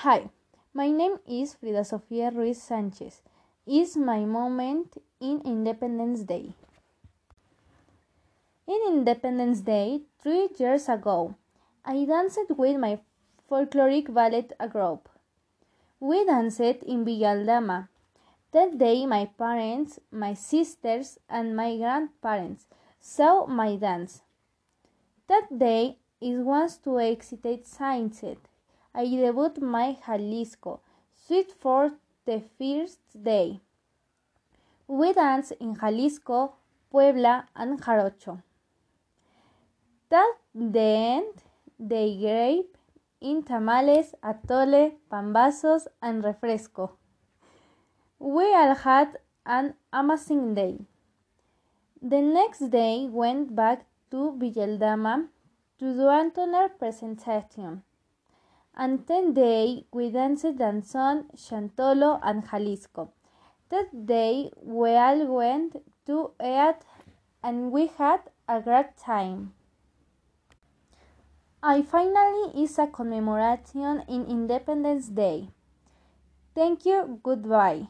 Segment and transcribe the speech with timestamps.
[0.00, 0.28] Hi,
[0.74, 3.22] my name is Frida Sofia Ruiz Sanchez.
[3.66, 6.52] It's my moment in Independence Day.
[8.68, 11.34] In Independence Day, three years ago,
[11.82, 12.98] I danced with my
[13.50, 15.08] folkloric ballet group.
[15.98, 17.88] We danced in Villa Aldama.
[18.52, 22.66] That day, my parents, my sisters, and my grandparents
[23.00, 24.20] saw my dance.
[25.26, 28.36] That day, it was to excited sunset.
[28.98, 30.80] I debut my Jalisco,
[31.14, 31.92] suite for
[32.24, 33.60] the first day.
[34.88, 36.54] We dance in Jalisco,
[36.90, 38.42] Puebla, and Jarocho.
[40.08, 41.34] That the end,
[41.78, 42.64] they gave
[43.20, 46.92] in tamales, atole, pambazos, and refresco.
[48.18, 50.78] We all had an amazing day.
[52.00, 55.28] The next day went back to Villa Aldama
[55.80, 57.82] to do another presentation.
[58.76, 63.12] And then day we danced Danzón, Xantolo, and Jalisco.
[63.70, 66.84] That day we all went to eat
[67.42, 69.54] and we had a great time.
[71.62, 75.48] I finally is a commemoration in Independence Day.
[76.54, 77.18] Thank you.
[77.22, 77.88] Goodbye.